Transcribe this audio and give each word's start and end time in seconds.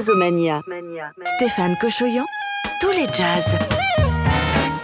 Jazzomania. 0.00 0.62
Stéphane 1.36 1.76
Cochoyan, 1.78 2.24
tous 2.80 2.90
les 2.92 3.04
jazz. 3.12 3.58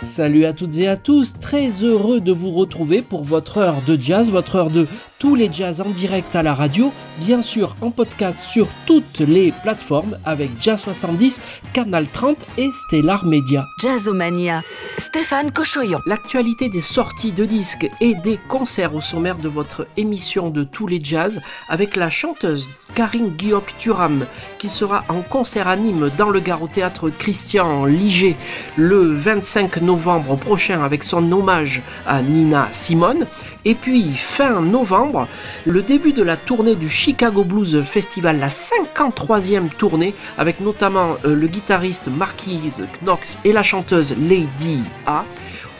Salut 0.02 0.44
à 0.44 0.52
toutes 0.52 0.76
et 0.76 0.88
à 0.88 0.98
tous, 0.98 1.32
très 1.40 1.70
heureux 1.82 2.20
de 2.20 2.32
vous 2.32 2.50
retrouver 2.50 3.00
pour 3.00 3.24
votre 3.24 3.56
heure 3.56 3.76
de 3.86 3.98
jazz, 3.98 4.30
votre 4.30 4.56
heure 4.56 4.70
de 4.70 4.86
tous 5.18 5.34
les 5.34 5.50
jazz 5.50 5.80
en 5.80 5.88
direct 5.88 6.36
à 6.36 6.42
la 6.42 6.54
radio, 6.54 6.92
bien 7.18 7.40
sûr 7.40 7.74
en 7.80 7.90
podcast 7.90 8.38
sur 8.40 8.68
toutes 8.86 9.20
les 9.20 9.52
plateformes 9.62 10.16
avec 10.24 10.50
Jazz 10.60 10.80
70, 10.80 11.40
Canal 11.72 12.06
30 12.06 12.36
et 12.58 12.70
Stellar 12.72 13.24
Media. 13.24 13.64
Jazzomania. 13.80 14.60
Stéphane 14.98 15.52
Cochoyon. 15.52 16.00
L'actualité 16.06 16.68
des 16.68 16.80
sorties 16.80 17.32
de 17.32 17.44
disques 17.44 17.88
et 18.00 18.14
des 18.14 18.38
concerts 18.48 18.94
au 18.94 19.00
sommaire 19.00 19.38
de 19.38 19.48
votre 19.48 19.86
émission 19.96 20.50
de 20.50 20.64
tous 20.64 20.86
les 20.86 21.00
jazz 21.02 21.40
avec 21.68 21.96
la 21.96 22.10
chanteuse 22.10 22.68
Karine 22.94 23.30
Guillaume-Turam 23.30 24.26
qui 24.58 24.68
sera 24.68 25.04
en 25.08 25.20
concert 25.22 25.68
à 25.68 25.76
Nîmes 25.76 26.10
dans 26.16 26.30
le 26.30 26.40
Gare 26.40 26.62
au 26.62 26.68
théâtre 26.68 27.10
Christian 27.10 27.86
Liger 27.86 28.36
le 28.76 29.12
25 29.14 29.82
novembre 29.82 30.36
prochain 30.36 30.82
avec 30.82 31.02
son 31.02 31.30
hommage 31.32 31.82
à 32.06 32.22
Nina 32.22 32.68
Simone. 32.72 33.26
Et 33.68 33.74
puis 33.74 34.12
fin 34.12 34.60
novembre, 34.60 35.26
le 35.64 35.82
début 35.82 36.12
de 36.12 36.22
la 36.22 36.36
tournée 36.36 36.76
du 36.76 36.88
Chicago 36.88 37.42
Blues 37.42 37.82
Festival, 37.82 38.38
la 38.38 38.46
53e 38.46 39.70
tournée 39.76 40.14
avec 40.38 40.60
notamment 40.60 41.16
euh, 41.24 41.34
le 41.34 41.48
guitariste 41.48 42.06
Marquise 42.06 42.84
Knox 43.02 43.40
et 43.44 43.52
la 43.52 43.64
chanteuse 43.64 44.14
Lady 44.20 44.84
A. 45.04 45.24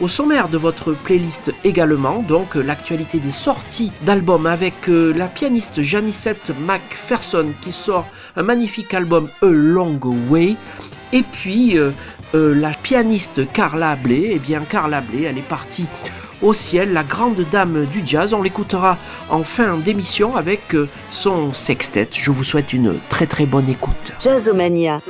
Au 0.01 0.09
sommaire 0.09 0.49
de 0.49 0.59
votre 0.59 0.95
playlist 0.95 1.55
également, 1.63 2.23
donc 2.23 2.57
l'actualité 2.57 3.21
des 3.21 3.31
sorties 3.31 3.93
d'albums 4.03 4.47
avec 4.47 4.89
euh, 4.89 5.15
la 5.17 5.29
pianiste 5.29 5.81
Janicette 5.81 6.51
McPherson 6.67 7.53
qui 7.61 7.71
sort 7.71 8.09
un 8.35 8.43
magnifique 8.43 8.95
album 8.95 9.29
A 9.43 9.47
Long 9.47 10.01
Way. 10.29 10.57
Et 11.13 11.23
puis 11.23 11.79
euh, 11.79 11.93
la 12.35 12.71
pianiste 12.71 13.43
Carla 13.53 13.95
Bley, 13.95 14.31
eh 14.33 14.39
bien 14.41 14.63
Carla 14.69 15.03
Bley, 15.03 15.23
elle 15.23 15.39
est 15.39 15.49
partie 15.49 15.87
au 16.43 16.53
ciel, 16.53 16.93
la 16.93 17.03
grande 17.03 17.45
dame 17.51 17.87
du 17.87 18.03
jazz. 18.05 18.35
On 18.35 18.43
l'écoutera 18.43 18.99
en 19.31 19.43
fin 19.43 19.77
d'émission 19.77 20.37
avec 20.37 20.75
euh, 20.75 20.89
son 21.11 21.55
sextet. 21.55 22.09
Je 22.13 22.31
vous 22.31 22.45
souhaite 22.45 22.73
une 22.73 22.95
très 23.09 23.27
très 23.27 23.47
bonne 23.47 23.69
écoute. 23.69 24.13
Jazzomania. 24.21 25.01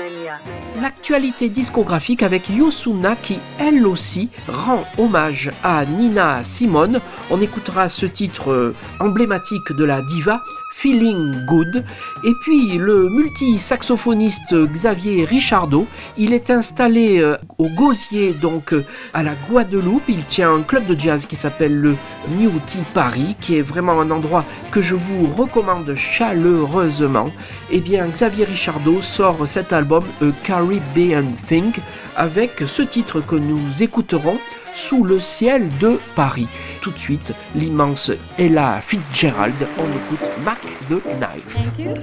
L'actualité 0.81 1.49
discographique 1.49 2.23
avec 2.23 2.49
Yosuna 2.51 3.17
qui 3.17 3.39
elle 3.59 3.87
aussi 3.87 4.29
rend 4.49 4.85
hommage 4.99 5.51
à 5.63 5.85
Nina 5.85 6.45
Simone. 6.45 7.01
On 7.31 7.41
écoutera 7.41 7.89
ce 7.89 8.07
titre 8.07 8.51
euh, 8.51 8.75
emblématique 9.01 9.73
de 9.73 9.85
la 9.85 10.03
diva. 10.03 10.43
Feeling 10.77 11.47
Good. 11.47 11.85
Et 12.23 12.33
puis 12.43 12.77
le 12.77 13.09
multi-saxophoniste 13.09 14.55
Xavier 14.55 15.25
Richardot, 15.25 15.87
il 16.19 16.35
est 16.35 16.51
installé 16.51 17.19
euh, 17.19 17.39
au 17.57 17.69
Gosier, 17.71 18.33
donc 18.33 18.75
euh, 18.75 18.85
à 19.15 19.23
la 19.23 19.33
Guadeloupe. 19.49 20.03
Il 20.09 20.27
tient 20.27 20.55
un 20.55 20.63
club 20.63 20.85
de 20.87 20.99
jazz 20.99 21.25
qui 21.25 21.35
s'appelle 21.35 21.75
le 21.75 21.97
Muti 22.29 22.79
Paris, 22.93 23.37
qui 23.41 23.57
est 23.57 23.63
vraiment 23.63 23.99
un 24.03 24.11
endroit 24.11 24.45
que 24.71 24.83
je 24.83 24.95
vous 24.95 25.27
recommande 25.35 25.95
chaleureusement. 25.95 27.31
Et 27.71 27.81
bien 27.81 28.07
Xavier 28.09 28.45
Richardot 28.45 29.01
sort 29.01 29.49
cet 29.49 29.73
album 29.73 30.05
A 30.21 30.27
Caribbean 30.45 31.33
Thing 31.47 31.73
avec 32.17 32.63
ce 32.67 32.83
titre 32.83 33.23
que 33.23 33.37
nous 33.37 33.83
écouterons 33.83 34.39
sous 34.77 35.03
le 35.03 35.19
ciel 35.19 35.69
de 35.81 35.99
Paris. 36.15 36.47
Tout 36.83 36.93
de 36.93 36.99
suite, 36.99 37.33
l'immense 37.55 38.13
Ella 38.39 38.81
Fitzgerald, 38.81 39.55
on 39.79 39.87
écoute 39.87 40.29
Mac 40.45 40.59
the 40.89 41.03
Knife. 41.19 41.47
Thank 41.55 41.79
you. 41.79 41.95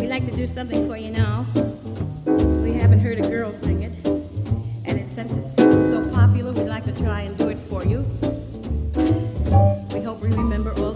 We'd 0.00 0.08
like 0.08 0.24
to 0.24 0.34
do 0.34 0.46
something 0.46 0.86
for 0.86 0.96
you 0.96 1.10
now. 1.10 1.44
We 2.62 2.72
haven't 2.72 3.00
heard 3.00 3.18
a 3.18 3.28
girl 3.28 3.52
sing 3.52 3.82
it. 3.82 3.92
And 4.86 4.98
it, 4.98 5.06
since 5.06 5.36
it's 5.36 5.56
so 5.56 6.08
popular, 6.10 6.52
we'd 6.52 6.68
like 6.68 6.84
to 6.84 6.92
try 6.92 7.22
and 7.22 7.36
do 7.36 7.48
it 7.48 7.58
for 7.58 7.84
you. 7.84 8.04
We 9.92 10.02
hope 10.02 10.22
we 10.22 10.30
remember 10.30 10.72
all 10.74 10.87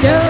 show. 0.00 0.29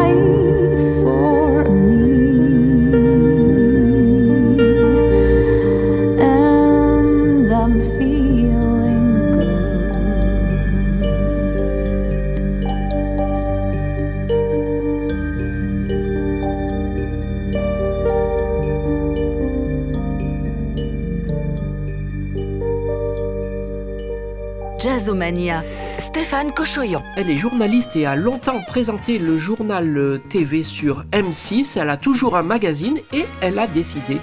Stéphane 25.99 26.51
Cochoyon. 26.53 27.03
Elle 27.15 27.29
est 27.29 27.37
journaliste 27.37 27.95
et 27.95 28.05
a 28.05 28.15
longtemps 28.15 28.61
présenté 28.61 29.19
le 29.19 29.37
journal 29.37 29.97
euh, 29.97 30.17
TV 30.17 30.63
sur 30.63 31.03
M6. 31.11 31.79
Elle 31.79 31.89
a 31.89 31.97
toujours 31.97 32.37
un 32.37 32.43
magazine 32.43 32.99
et 33.13 33.25
elle 33.41 33.59
a 33.59 33.67
décidé 33.67 34.17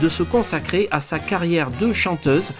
de 0.00 0.08
se 0.08 0.22
consacrer 0.22 0.88
à 0.90 1.00
sa 1.00 1.18
carrière 1.18 1.70
de 1.80 1.92
chanteuse. 1.92 2.52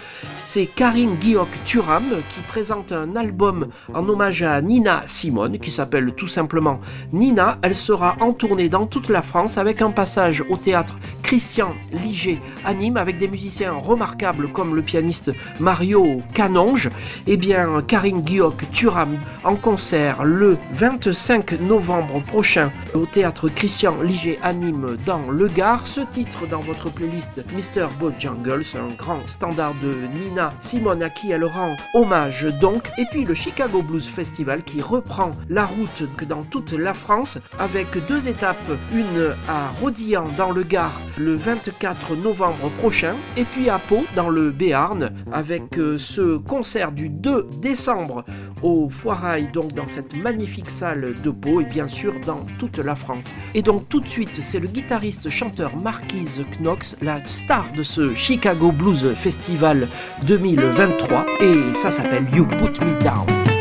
C'est 0.53 0.67
Karine 0.67 1.15
Guillaume 1.15 1.47
Turam 1.65 2.03
qui 2.29 2.39
présente 2.41 2.91
un 2.91 3.15
album 3.15 3.69
en 3.91 4.07
hommage 4.07 4.43
à 4.43 4.61
Nina 4.61 5.01
Simone 5.07 5.57
qui 5.57 5.71
s'appelle 5.71 6.13
tout 6.13 6.27
simplement 6.27 6.79
Nina. 7.11 7.57
Elle 7.63 7.75
sera 7.75 8.17
en 8.19 8.33
tournée 8.33 8.69
dans 8.69 8.85
toute 8.85 9.09
la 9.09 9.23
France 9.23 9.57
avec 9.57 9.81
un 9.81 9.89
passage 9.89 10.45
au 10.51 10.55
théâtre 10.55 10.99
Christian 11.23 11.73
Liger 11.91 12.39
à 12.63 12.75
Nîmes 12.75 12.97
avec 12.97 13.17
des 13.17 13.27
musiciens 13.27 13.71
remarquables 13.71 14.49
comme 14.49 14.75
le 14.75 14.83
pianiste 14.83 15.31
Mario 15.59 16.21
Canonge. 16.35 16.91
Eh 17.25 17.35
bien, 17.37 17.81
Karine 17.87 18.21
Guillaume 18.21 18.53
Turam 18.71 19.17
en 19.43 19.55
concert 19.55 20.23
le 20.23 20.57
25 20.75 21.61
novembre 21.61 22.21
prochain 22.21 22.71
au 22.93 23.07
théâtre 23.07 23.49
Christian 23.49 23.99
Liger 24.03 24.37
à 24.43 24.53
Nîmes 24.53 24.97
dans 25.03 25.31
le 25.31 25.47
Gard. 25.47 25.87
Ce 25.87 26.01
titre 26.01 26.45
dans 26.47 26.61
votre 26.61 26.91
playlist 26.91 27.43
Mr. 27.55 27.87
Bojangles, 27.99 28.65
un 28.75 28.93
grand 28.93 29.27
standard 29.27 29.73
de 29.81 29.95
Nina 30.19 30.42
Simone 30.59 31.03
à 31.03 31.09
qui 31.09 31.31
elle 31.31 31.45
rend 31.45 31.75
hommage 31.93 32.47
donc. 32.59 32.89
Et 32.97 33.05
puis 33.05 33.25
le 33.25 33.33
Chicago 33.33 33.81
Blues 33.81 34.07
Festival 34.07 34.63
qui 34.63 34.81
reprend 34.81 35.31
la 35.49 35.65
route 35.65 36.03
dans 36.27 36.43
toute 36.43 36.73
la 36.73 36.93
France 36.93 37.39
avec 37.59 37.87
deux 38.07 38.27
étapes, 38.27 38.57
une 38.93 39.33
à 39.47 39.69
Rodillan 39.81 40.25
dans 40.37 40.51
le 40.51 40.63
Gard 40.63 40.99
le 41.17 41.35
24 41.35 42.15
novembre 42.15 42.69
prochain 42.79 43.15
et 43.37 43.43
puis 43.43 43.69
à 43.69 43.77
Pau 43.77 44.03
dans 44.15 44.29
le 44.29 44.51
Béarn 44.51 45.11
avec 45.31 45.77
euh, 45.77 45.97
ce 45.97 46.37
concert 46.37 46.91
du 46.91 47.09
2 47.09 47.49
décembre 47.61 48.25
au 48.61 48.89
Foirail 48.89 49.49
donc 49.51 49.73
dans 49.73 49.87
cette 49.87 50.15
magnifique 50.15 50.69
salle 50.69 51.13
de 51.23 51.29
Pau 51.29 51.61
et 51.61 51.65
bien 51.65 51.87
sûr 51.87 52.13
dans 52.25 52.45
toute 52.57 52.77
la 52.77 52.95
France. 52.95 53.33
Et 53.53 53.61
donc 53.61 53.87
tout 53.89 53.99
de 53.99 54.07
suite 54.07 54.41
c'est 54.41 54.59
le 54.59 54.67
guitariste 54.67 55.29
chanteur 55.29 55.75
Marquise 55.77 56.43
Knox, 56.59 56.97
la 57.01 57.23
star 57.25 57.65
de 57.75 57.83
ce 57.83 58.13
Chicago 58.15 58.71
Blues 58.71 59.13
Festival 59.15 59.87
2023 60.23 61.25
et 61.41 61.73
ça 61.73 61.91
s'appelle 61.91 62.25
You 62.33 62.45
Put 62.45 62.83
Me 62.83 62.93
Down. 63.01 63.52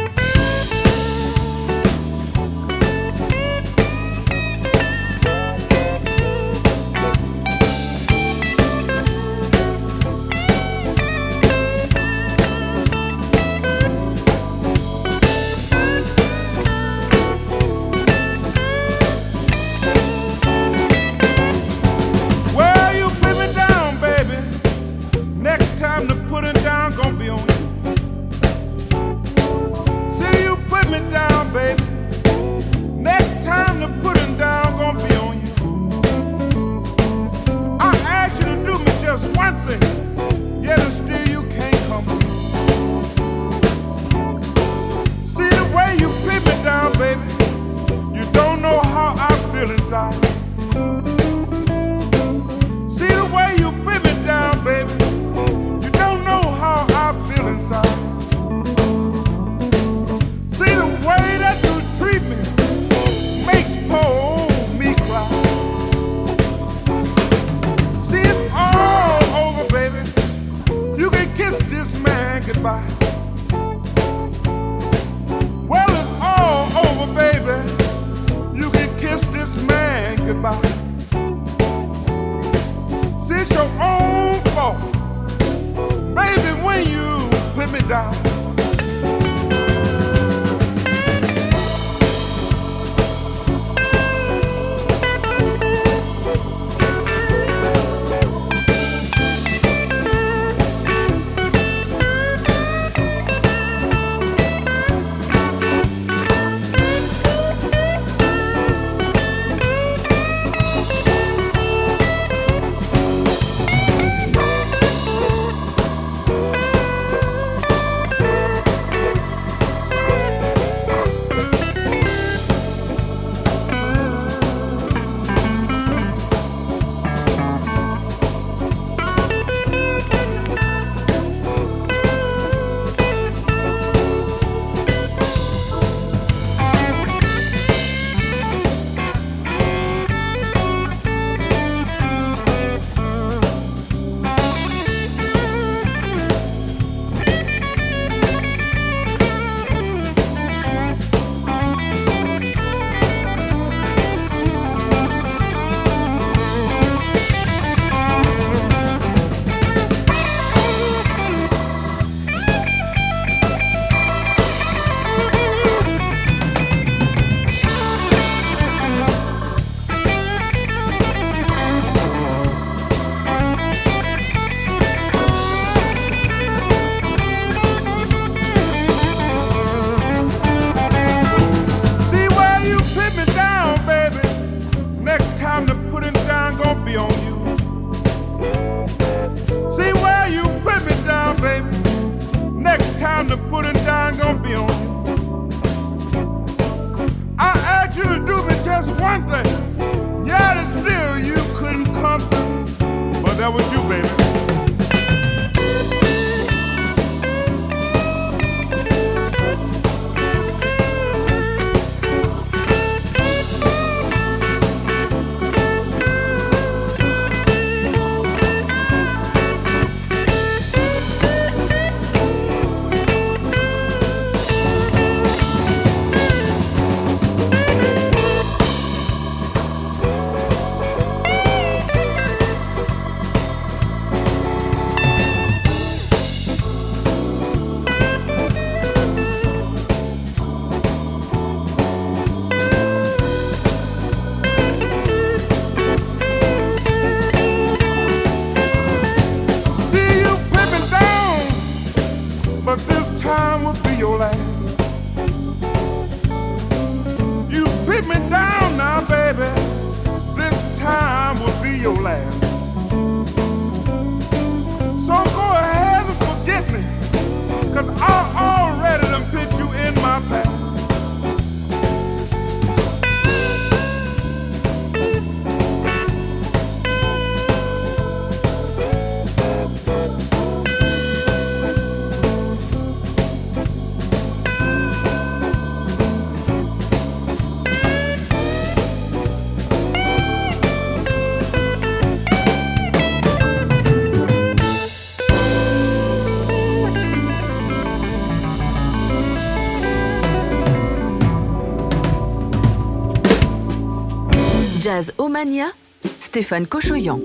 Jazz 304.92 305.10
Omania, 305.16 305.72
Stéphane 306.04 306.66
Cochoyan. 306.66 307.22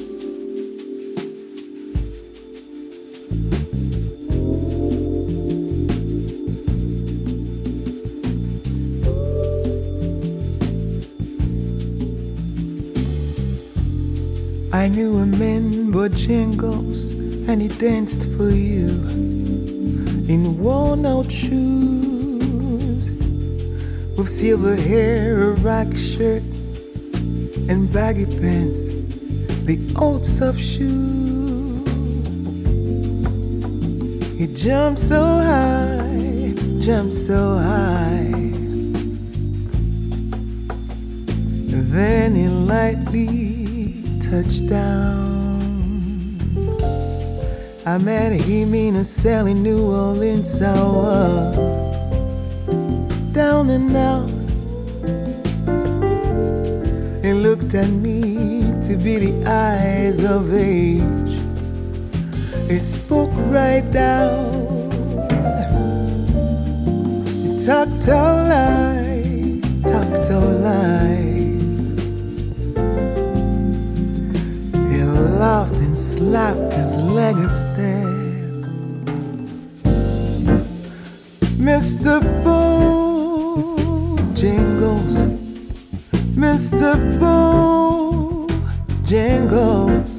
I 14.71 14.88
knew 14.88 15.17
a 15.17 15.25
man 15.25 15.91
bought 15.91 16.13
jingles 16.13 17.12
and 17.49 17.62
he 17.62 17.67
danced 17.67 18.23
for 18.38 18.49
you 18.49 18.88
in 20.34 20.58
worn 20.58 21.06
out 21.06 21.30
shoes 21.30 23.10
with 24.15 24.30
silver 24.30 24.77
hair, 24.77 25.51
a 25.51 25.56
rock 25.56 25.93
shirt, 25.97 26.46
and 27.69 27.91
baggy 27.91 28.25
pants, 28.25 28.93
the 29.65 29.77
old 29.99 30.25
soft 30.25 30.60
shoe. 30.60 31.84
He 34.38 34.47
jumped 34.47 34.99
so 34.99 35.21
high, 35.21 36.53
jumped 36.80 37.13
so 37.13 37.58
high. 37.58 38.32
Then 41.89 42.36
he 42.36 42.47
lightly 42.47 44.03
touched 44.21 44.67
down. 44.67 45.27
I 47.86 47.97
met 47.97 48.32
him 48.32 48.73
in 48.73 48.97
a 48.97 49.06
cell 49.06 49.47
in 49.47 49.63
New 49.63 49.91
Orleans. 49.91 50.62
I 50.62 50.73
was 50.84 51.56
down 53.34 53.69
and 53.69 53.95
out 53.95 54.37
looked 57.67 57.86
at 57.86 57.91
me 57.91 58.62
to 58.82 58.95
be 58.95 59.17
the 59.17 59.45
eyes 59.45 60.23
of 60.23 60.53
age. 60.53 61.39
He 62.69 62.80
spoke 62.80 63.32
right 63.51 63.84
down. 63.91 64.53
He 67.25 67.65
talked 67.65 68.08
all 68.08 68.38
lie, 68.47 69.60
talked 69.84 70.32
all 70.32 70.51
lie. 70.63 71.17
He 74.89 75.03
laughed 75.03 75.75
and 75.75 75.97
slapped 75.97 76.71
his 76.71 76.97
leg 76.97 77.36
a 77.38 77.49
step. 77.49 78.08
Mr. 81.60 82.21
Bojangles. 82.43 82.96
Mr. 86.69 86.99
Bojangles, 89.08 90.12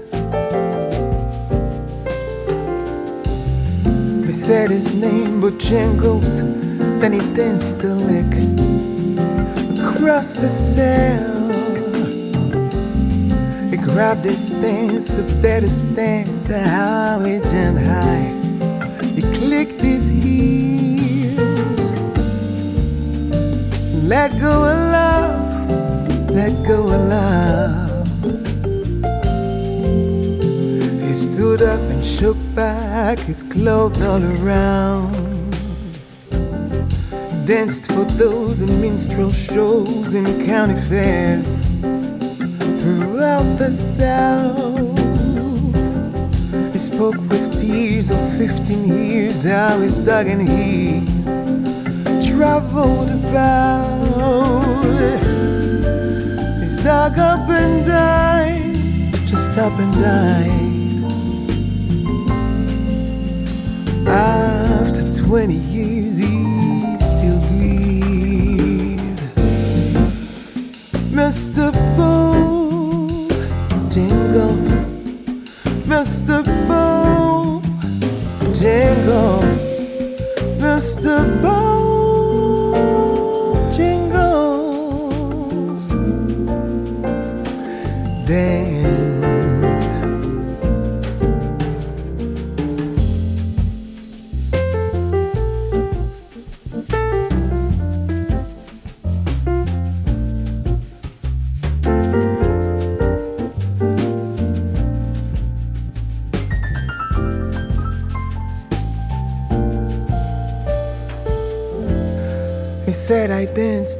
They 4.26 4.34
said 4.34 4.72
his 4.72 4.92
name, 4.96 5.40
Bojangles, 5.40 6.40
then 7.00 7.14
he 7.14 7.20
danced 7.36 7.84
a 7.84 7.94
lick 7.94 8.34
across 9.78 10.36
the 10.36 10.50
cell 10.50 11.39
grabbed 13.94 14.24
his 14.24 14.50
pants, 14.50 15.16
a 15.16 15.24
better 15.42 15.68
stance, 15.68 16.50
a 16.50 16.62
high 16.62 17.28
and 17.28 17.80
high. 17.80 19.06
He 19.16 19.22
clicked 19.40 19.82
his 19.82 20.06
heels. 20.06 21.92
Let 24.04 24.40
go 24.40 24.66
of 24.72 24.78
love, 24.98 26.30
let 26.30 26.54
go 26.68 26.84
of 26.84 27.02
love. 27.18 28.08
He 31.08 31.14
stood 31.14 31.62
up 31.62 31.80
and 31.80 32.04
shook 32.04 32.38
back 32.54 33.20
his 33.20 33.44
clothes 33.44 34.02
all 34.02 34.24
around. 34.24 35.14
Danced 37.46 37.88
for 37.88 38.06
those 38.06 38.62
in 38.62 38.82
minstrel 38.82 39.32
shows 39.32 40.14
and 40.14 40.46
county 40.46 40.80
fairs 40.82 41.59
throughout 42.90 43.58
the 43.60 43.70
South. 43.70 44.98
He 46.74 46.80
spoke 46.80 47.18
with 47.30 47.60
tears 47.60 48.10
of 48.10 48.20
15 48.38 48.88
years, 48.88 49.44
how 49.44 49.80
he's 49.80 50.00
dug 50.00 50.26
and 50.28 50.42
he 50.50 51.06
traveled 52.28 53.12
about. 53.12 53.90
He's 56.62 56.78
dug 56.84 57.20
up 57.20 57.48
and 57.50 57.86
died, 57.86 58.76
just 59.28 59.58
up 59.58 59.78
and 59.84 59.94
died. 59.94 60.58
After 64.08 65.04
20 65.28 65.54
years, 65.54 66.18
he 66.18 66.98
still 67.00 67.40
breathes. 67.50 69.00
Mr. 71.14 71.72
jingles, 78.60 79.80
Mr. 80.60 81.42
Jingles, 81.42 81.59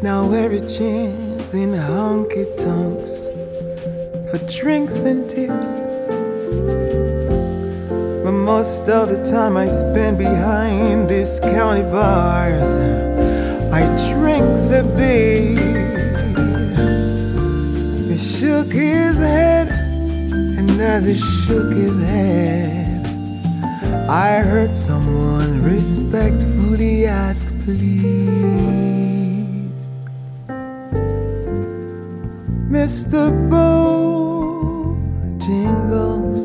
Now 0.02 0.32
every 0.32 0.62
chance 0.62 1.54
in 1.54 1.72
honky 1.72 2.46
tonks 2.56 3.28
for 4.32 4.38
drinks 4.48 4.96
and 5.04 5.30
tips. 5.30 5.82
But 8.24 8.32
most 8.32 8.88
of 8.88 9.10
the 9.10 9.22
time 9.30 9.58
I 9.58 9.68
spend 9.68 10.18
behind 10.18 11.10
these 11.10 11.42
county 11.42 11.82
bars. 11.82 12.78
I 13.74 13.82
drink 14.14 14.46
a 14.72 14.84
bit. 14.96 15.58
He 18.08 18.18
shook 18.18 18.72
his 18.72 19.20
head, 19.20 19.68
and 19.68 20.72
as 20.80 21.08
he 21.08 21.16
shook 21.16 21.74
his 21.74 22.02
head, 22.02 23.06
I 24.10 24.42
heard 24.44 24.78
someone 24.78 25.62
respectfully 25.62 27.06
ask, 27.06 27.48
please. 27.66 28.99
Mr. 32.80 33.28
Bo 33.50 34.96
Jingles, 35.38 36.40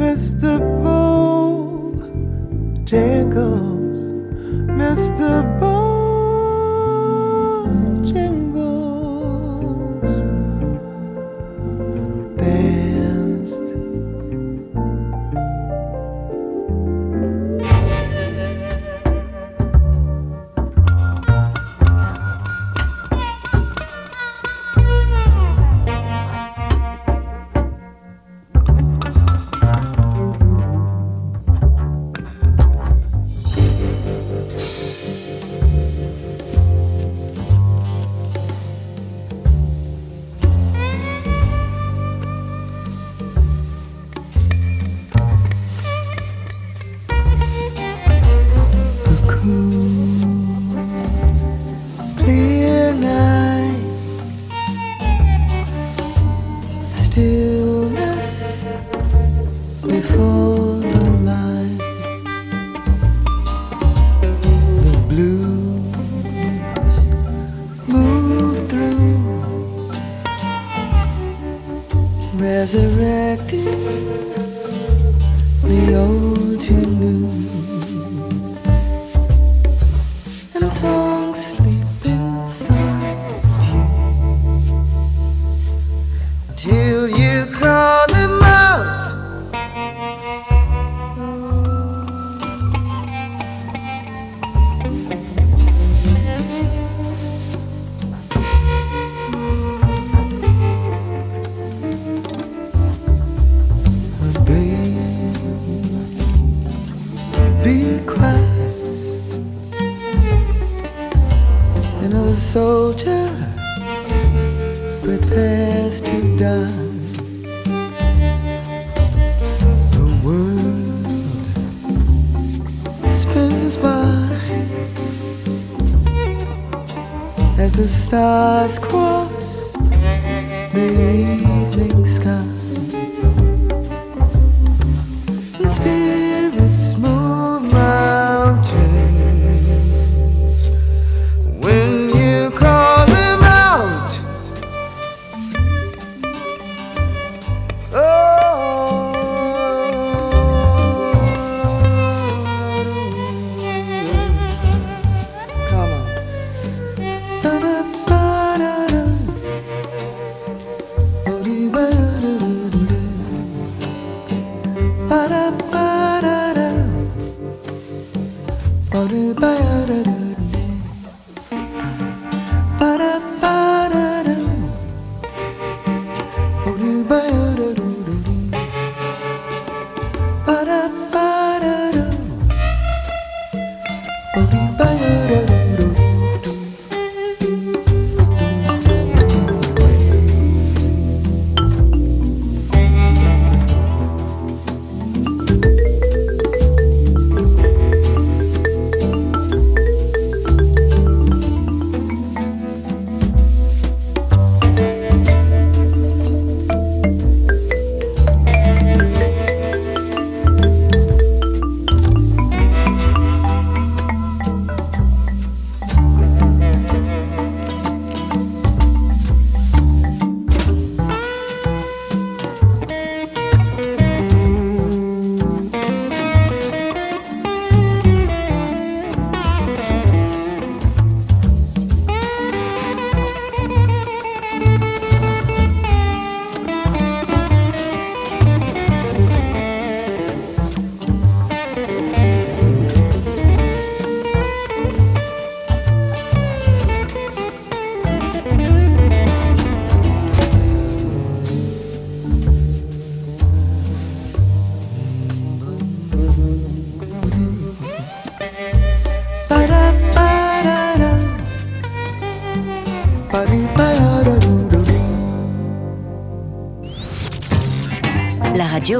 Mr. 0.00 0.58
Bo 0.82 1.92
Jingles, 2.86 3.98
Mr. 4.80 5.60
Bo 5.60 5.75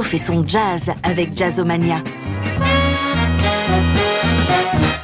fait 0.07 0.17
son 0.17 0.47
jazz 0.47 0.93
avec 1.03 1.35
Jazzomania. 1.35 2.01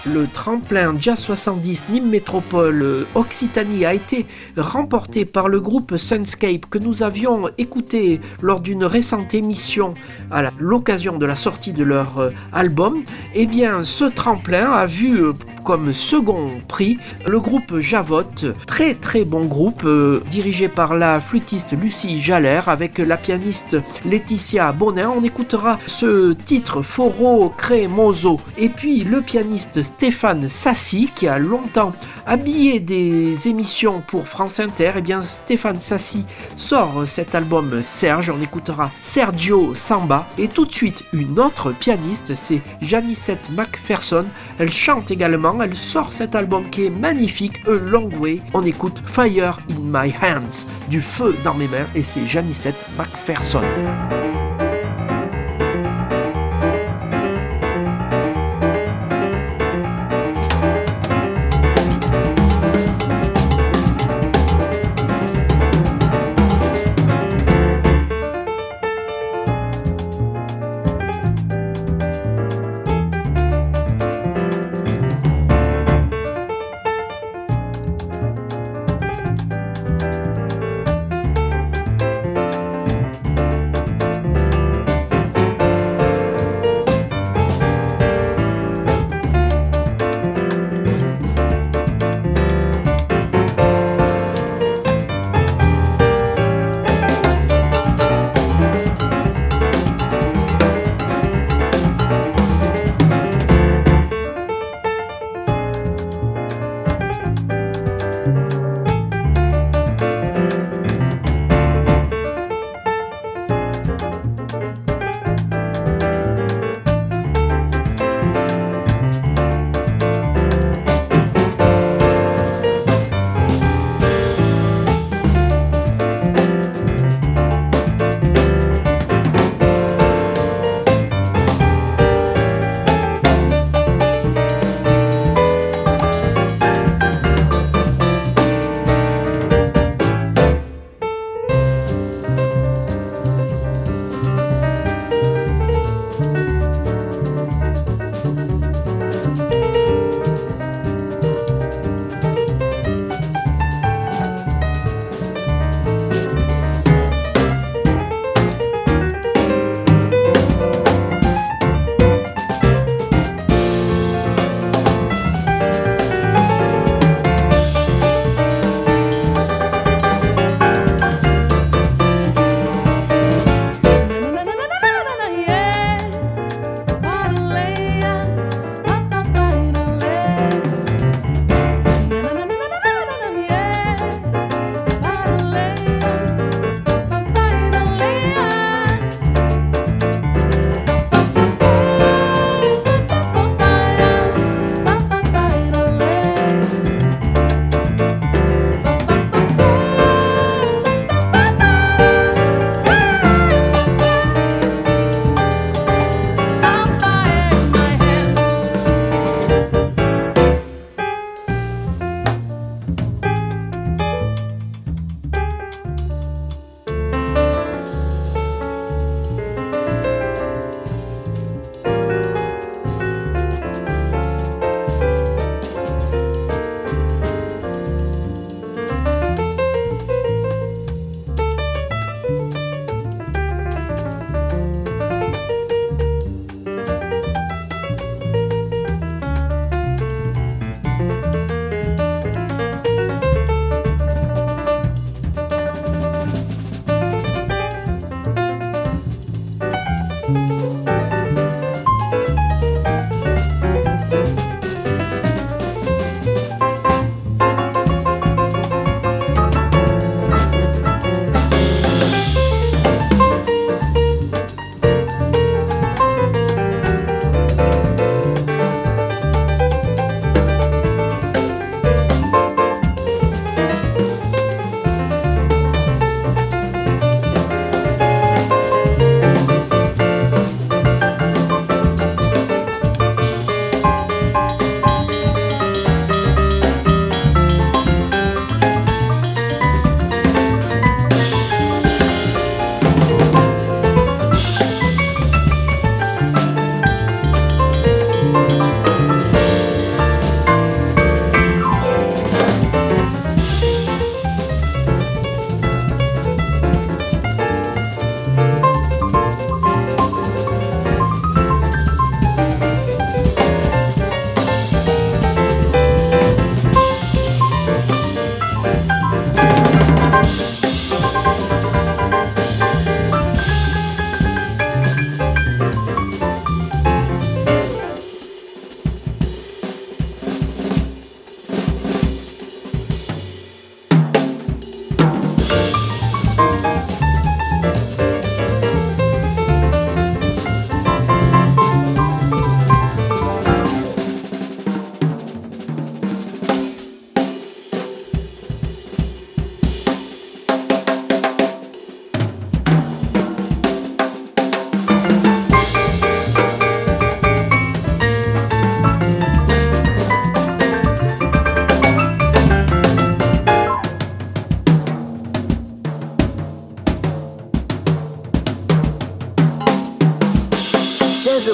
Le 0.05 0.27
tremplin 0.27 0.95
Jazz 0.97 1.19
70 1.19 1.89
Nîmes 1.89 2.09
Métropole 2.09 2.81
euh, 2.83 3.05
Occitanie 3.13 3.83
a 3.83 3.93
été 3.93 4.25
remporté 4.55 5.25
par 5.25 5.49
le 5.49 5.59
groupe 5.59 5.97
Sunscape 5.97 6.67
que 6.69 6.77
nous 6.77 7.03
avions 7.03 7.49
écouté 7.57 8.21
lors 8.41 8.61
d'une 8.61 8.85
récente 8.85 9.33
émission 9.33 9.93
à 10.31 10.43
l'occasion 10.57 11.17
de 11.17 11.25
la 11.25 11.35
sortie 11.35 11.73
de 11.73 11.83
leur 11.83 12.19
euh, 12.19 12.29
album. 12.53 13.03
Eh 13.35 13.45
bien, 13.45 13.83
ce 13.83 14.05
tremplin 14.05 14.71
a 14.71 14.85
vu 14.85 15.21
euh, 15.21 15.33
comme 15.63 15.93
second 15.93 16.49
prix 16.67 16.97
le 17.25 17.39
groupe 17.39 17.79
Javotte, 17.79 18.45
très 18.67 18.93
très 18.93 19.23
bon 19.23 19.45
groupe 19.45 19.87
dirigé 20.29 20.67
par 20.67 20.95
la 20.95 21.19
flûtiste 21.19 21.71
Lucie 21.71 22.21
Jalère 22.21 22.69
avec 22.69 22.97
la 22.97 23.17
pianiste 23.17 23.77
Laetitia 24.05 24.71
Bonin. 24.71 25.11
On 25.15 25.23
écoutera 25.23 25.79
ce 25.87 26.33
titre 26.33 26.81
Foro 26.81 27.49
Cremoso 27.57 28.39
et 28.57 28.69
puis 28.69 29.03
le 29.03 29.21
pianiste 29.21 29.81
Stéphane 29.81 30.47
Sassi, 30.47 31.09
qui 31.15 31.27
a 31.27 31.37
longtemps 31.37 31.93
habillé 32.25 32.79
des 32.79 33.47
émissions 33.47 34.01
pour 34.07 34.27
France 34.27 34.59
Inter. 34.59 34.91
Et 34.95 34.99
eh 34.99 35.01
bien, 35.01 35.21
Stéphane 35.21 35.79
Sassi 35.79 36.25
sort 36.55 37.03
cet 37.05 37.35
album 37.35 37.81
Serge. 37.81 38.29
On 38.29 38.41
écoutera 38.41 38.91
Sergio 39.01 39.73
Samba. 39.75 40.27
Et 40.37 40.47
tout 40.47 40.65
de 40.65 40.71
suite, 40.71 41.03
une 41.13 41.39
autre 41.39 41.71
pianiste, 41.71 42.35
c'est 42.35 42.61
Janicette 42.81 43.49
McPherson. 43.51 44.25
Elle 44.59 44.71
chante 44.71 45.11
également. 45.11 45.52
Elle 45.61 45.75
sort 45.75 46.13
cet 46.13 46.35
album 46.35 46.69
qui 46.69 46.85
est 46.85 46.89
magnifique, 46.89 47.61
A 47.67 47.71
Long 47.71 48.09
Way. 48.19 48.41
On 48.53 48.65
écoute 48.65 49.01
Fire 49.05 49.59
in 49.69 49.75
My 49.79 50.13
Hands, 50.21 50.67
du 50.89 51.01
feu 51.01 51.35
dans 51.43 51.53
mes 51.53 51.67
mains. 51.67 51.87
Et 51.95 52.01
c'est 52.01 52.25
Janicette 52.25 52.79
McPherson. 52.97 53.61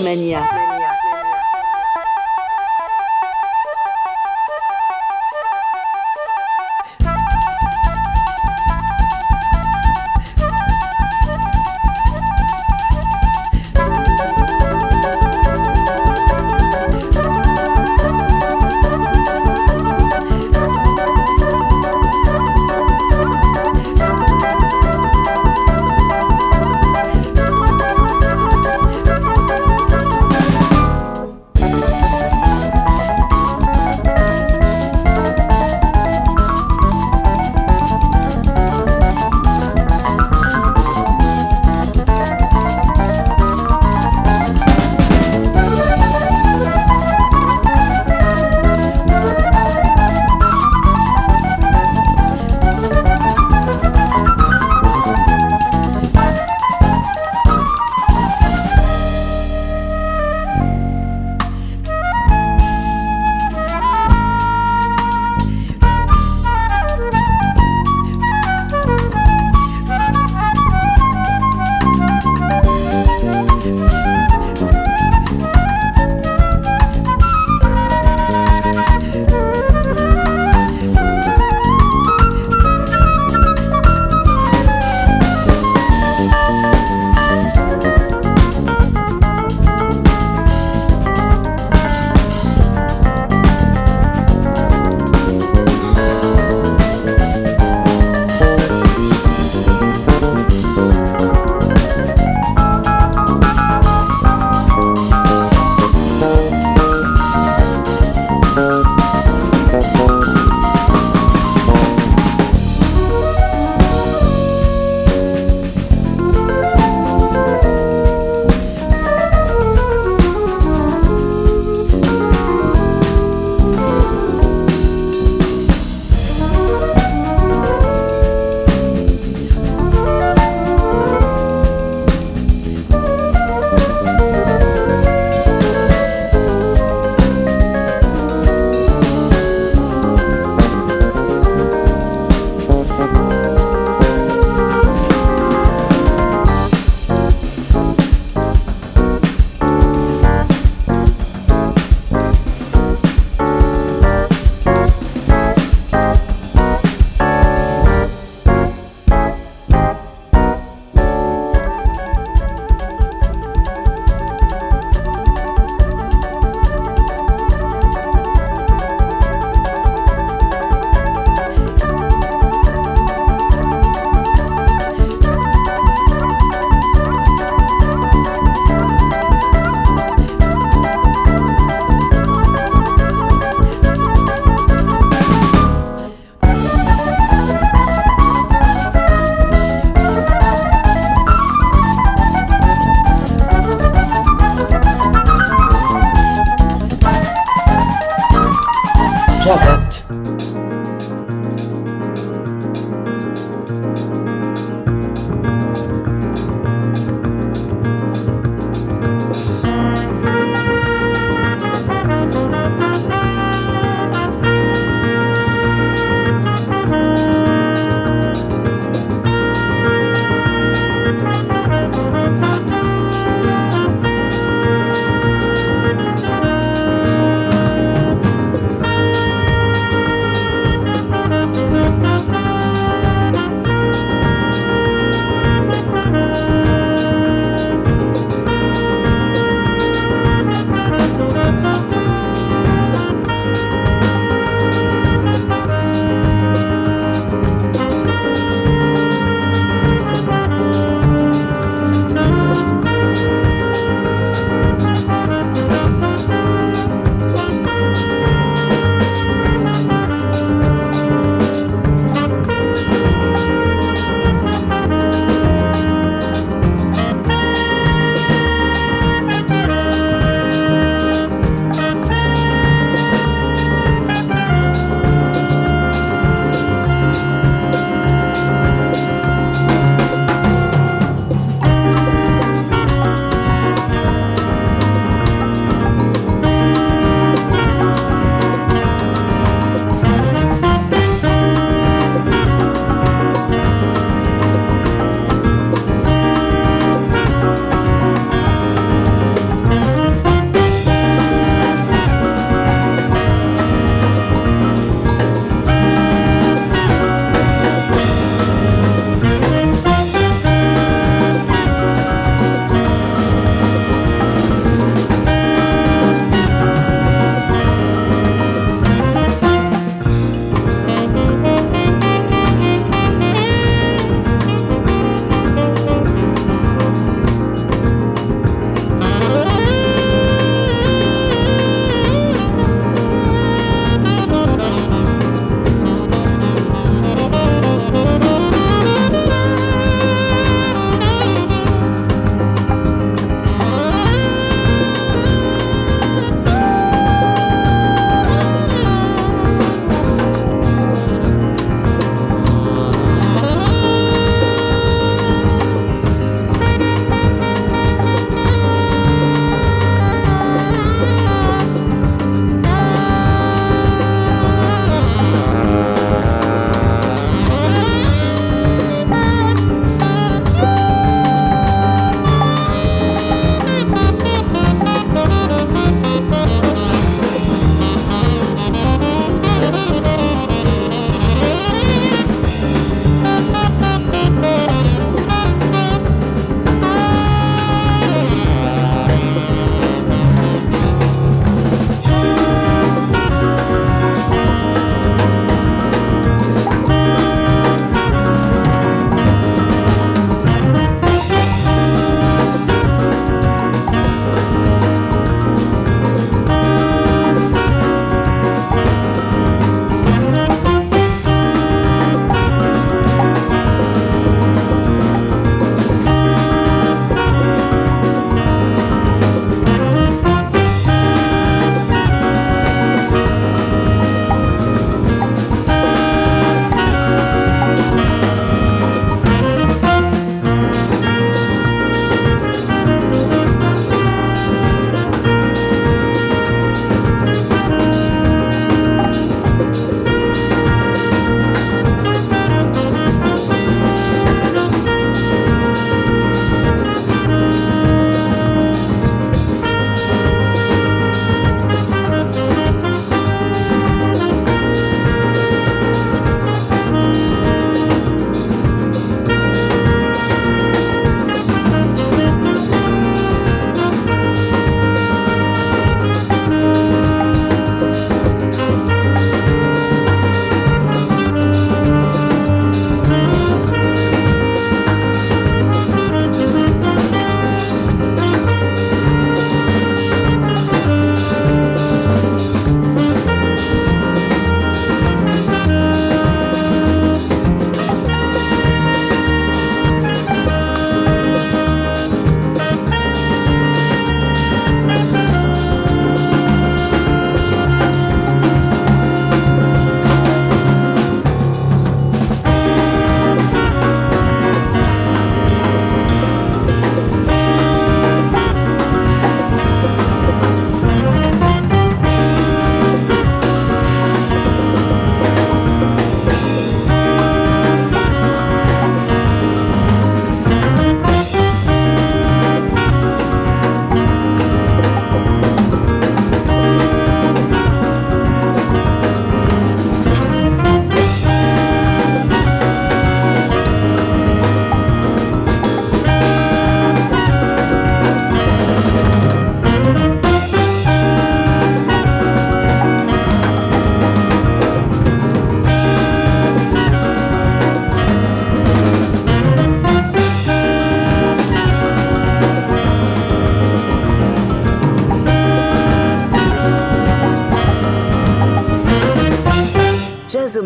Mania. 0.10 0.59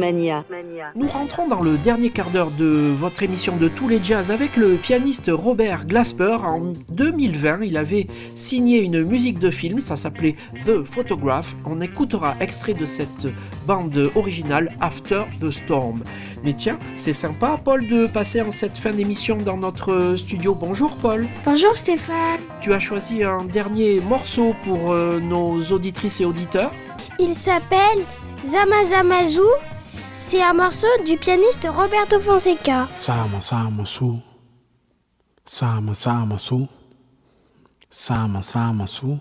Jazzomania. 0.03 0.43
Nous 0.95 1.07
rentrons 1.07 1.47
dans 1.47 1.61
le 1.61 1.77
dernier 1.77 2.09
quart 2.09 2.29
d'heure 2.29 2.51
de 2.51 2.93
votre 2.99 3.23
émission 3.23 3.55
de 3.55 3.67
tous 3.67 3.87
les 3.87 4.03
jazz 4.03 4.31
avec 4.31 4.57
le 4.57 4.75
pianiste 4.75 5.31
Robert 5.33 5.85
Glasper. 5.85 6.37
En 6.43 6.73
2020, 6.89 7.61
il 7.63 7.77
avait 7.77 8.07
signé 8.35 8.79
une 8.79 9.03
musique 9.03 9.39
de 9.39 9.49
film, 9.49 9.79
ça 9.79 9.95
s'appelait 9.95 10.35
The 10.65 10.83
Photograph. 10.83 11.53
On 11.65 11.79
écoutera 11.81 12.35
extrait 12.39 12.73
de 12.73 12.85
cette 12.85 13.27
bande 13.65 14.11
originale 14.15 14.75
After 14.81 15.23
the 15.39 15.51
Storm. 15.51 16.03
Mais 16.43 16.53
tiens, 16.53 16.77
c'est 16.95 17.13
sympa, 17.13 17.57
Paul, 17.63 17.87
de 17.87 18.07
passer 18.07 18.41
en 18.41 18.51
cette 18.51 18.77
fin 18.77 18.91
d'émission 18.91 19.37
dans 19.37 19.57
notre 19.57 20.15
studio. 20.17 20.53
Bonjour, 20.53 20.97
Paul. 20.97 21.27
Bonjour, 21.45 21.77
Stéphane. 21.77 22.41
Tu 22.59 22.73
as 22.73 22.79
choisi 22.79 23.23
un 23.23 23.45
dernier 23.45 24.01
morceau 24.01 24.53
pour 24.63 24.91
euh, 24.91 25.19
nos 25.21 25.61
auditrices 25.71 26.19
et 26.19 26.25
auditeurs. 26.25 26.71
Il 27.19 27.35
s'appelle 27.35 28.03
Zamazamazu. 28.45 29.39
C'est 30.15 30.41
un 30.43 30.53
morceau 30.53 30.87
du 31.05 31.17
pianiste 31.17 31.67
Roberto 31.67 32.19
Fonseca. 32.19 32.87
Sama 32.95 33.41
sama 33.41 33.83
su. 33.85 34.19
Sama 35.45 35.95
sama 35.95 36.37
su. 36.37 36.67
Sama 37.89 38.41
sama 38.41 38.85
su. 38.85 39.19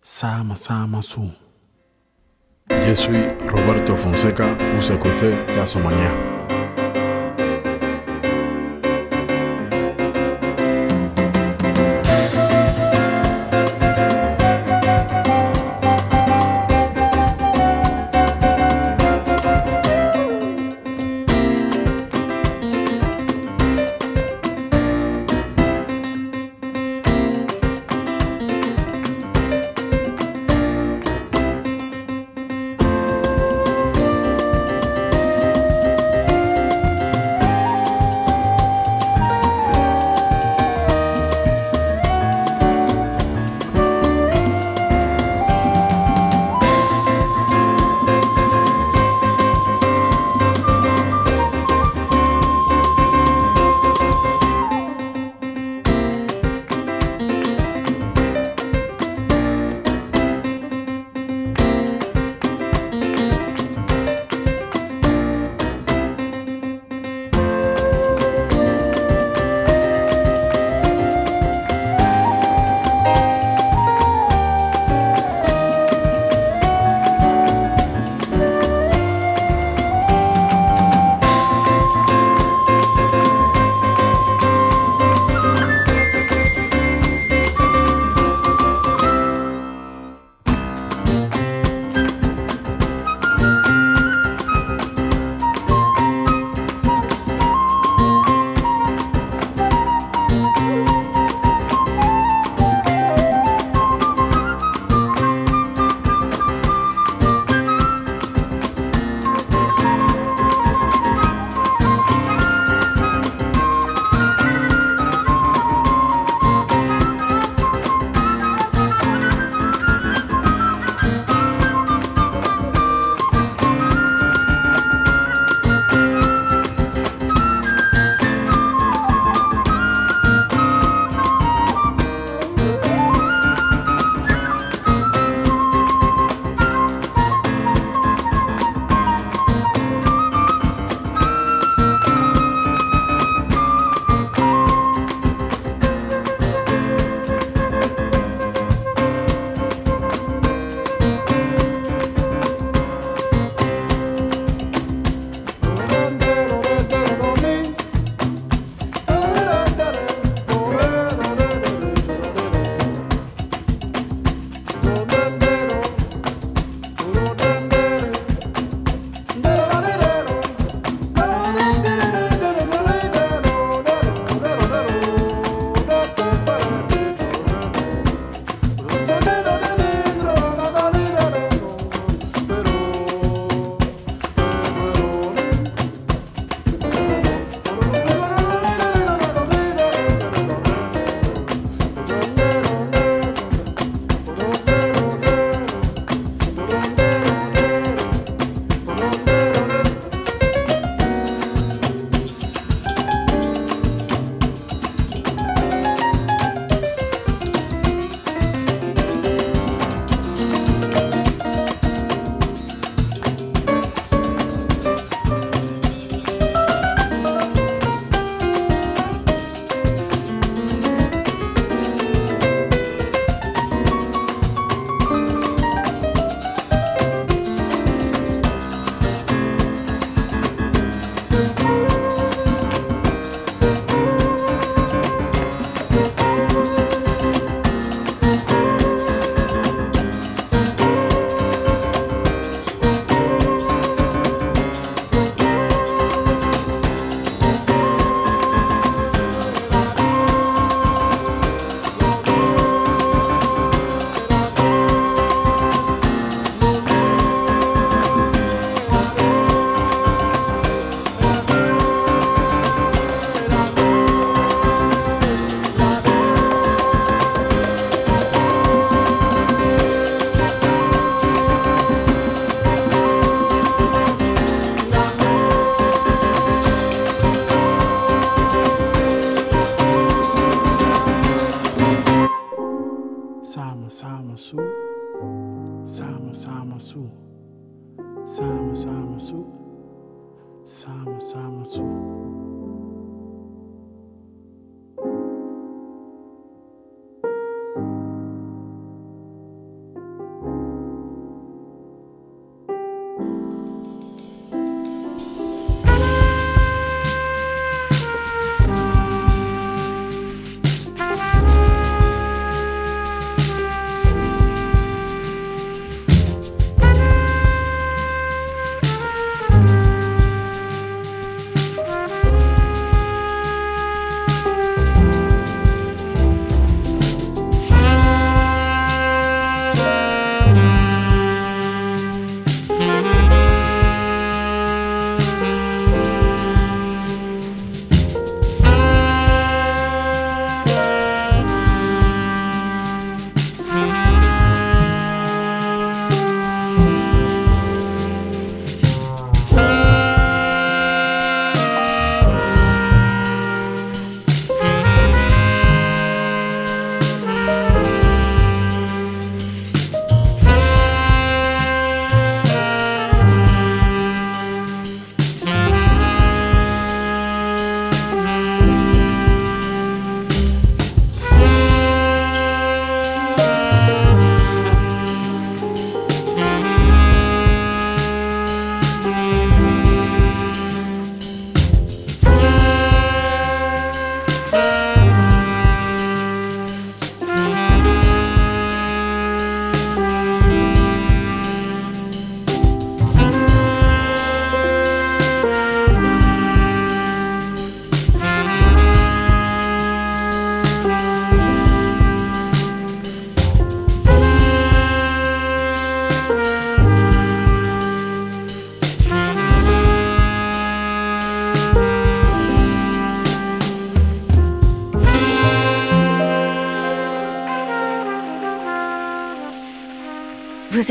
Sama 0.00 0.54
sama 0.56 1.02
su. 1.02 1.28
Je 2.70 2.94
suis 2.94 3.26
Roberto 3.48 3.96
Fonseca, 3.96 4.56
vous 4.74 4.90
écoutez 4.92 5.34
Jazzomania. 5.52 6.31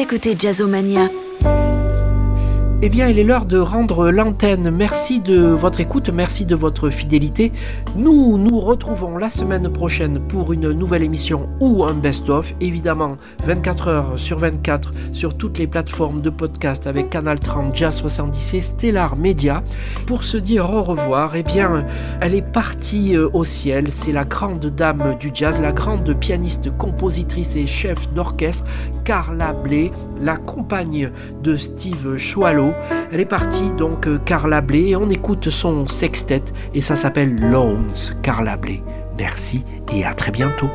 Écoutez 0.02 0.36
Jazzomania. 0.38 1.12
Eh 2.84 2.90
bien, 2.90 3.08
il 3.10 3.20
est 3.20 3.24
l'heure 3.24 3.46
de 3.46 3.60
rendre 3.60 4.10
l'antenne. 4.10 4.72
Merci 4.72 5.20
de 5.20 5.38
votre 5.38 5.82
écoute, 5.82 6.10
merci 6.10 6.46
de 6.46 6.56
votre 6.56 6.90
fidélité. 6.90 7.52
Nous 7.96 8.40
nous 8.40 8.60
retrouvons 8.60 9.20
la 9.20 9.30
semaine 9.30 9.72
prochaine 9.72 10.20
pour 10.20 10.52
une 10.52 10.72
nouvelle 10.72 11.04
émission 11.04 11.48
ou 11.60 11.84
un 11.84 11.94
best-of. 11.94 12.56
Évidemment, 12.60 13.18
24 13.46 13.88
heures 13.88 14.14
sur 14.16 14.40
24 14.40 14.90
sur 15.12 15.38
toutes 15.38 15.60
les 15.60 15.68
plateformes 15.68 16.22
de 16.22 16.32
podcast 16.32 16.88
avec 16.88 17.12
Canal 17.12 17.40
30, 17.40 17.76
Jazz 17.76 17.96
70 17.98 18.56
et 18.56 18.62
Stellar 18.62 19.16
Media. 19.16 19.62
Pour 20.08 20.24
se 20.24 20.38
dire 20.38 20.68
au 20.74 20.82
revoir, 20.82 21.36
eh 21.36 21.44
bien, 21.44 21.86
elle 22.20 22.34
est 22.34 22.42
partie 22.42 23.16
euh, 23.16 23.30
au 23.34 23.46
ciel. 23.46 23.92
C'est 23.92 24.12
la 24.12 24.26
grande 24.26 24.66
dame 24.66 25.18
du 25.20 25.30
jazz, 25.32 25.62
la 25.62 25.72
grande 25.72 26.16
pianiste, 26.20 26.76
compositrice 26.78 27.56
et 27.56 27.68
chef 27.68 28.12
d'orchestre, 28.14 28.66
Carla 29.06 29.54
Bley, 29.54 29.92
la 30.20 30.38
compagne 30.38 31.12
de 31.44 31.58
Steve 31.58 32.18
Elle 33.12 33.20
est 33.20 33.26
partie 33.26 33.70
donc 33.78 34.08
euh, 34.08 34.20
Carla 34.20 34.62
Bley 34.62 34.90
et 34.90 34.96
on 34.96 35.10
écoute 35.10 35.50
son 35.50 35.88
sextet 35.88 36.44
et 36.74 36.82
ça 36.82 36.96
s'appelle 36.96 37.36
Loans 37.36 37.88
Carla 38.22 38.58
Bley. 38.58 38.82
Merci 39.18 39.64
et 39.94 40.06
à 40.06 40.14
très 40.14 40.32
bientôt. 40.32 40.70